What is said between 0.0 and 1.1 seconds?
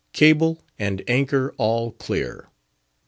CABLE AND